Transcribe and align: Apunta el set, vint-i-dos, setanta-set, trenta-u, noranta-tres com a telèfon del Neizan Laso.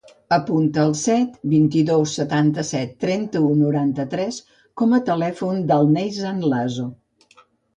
Apunta 0.35 0.79
el 0.87 0.93
set, 1.01 1.35
vint-i-dos, 1.51 2.13
setanta-set, 2.21 2.95
trenta-u, 3.05 3.51
noranta-tres 3.59 4.41
com 4.83 4.97
a 4.99 5.03
telèfon 5.11 5.63
del 5.73 5.93
Neizan 5.99 6.41
Laso. 6.55 6.89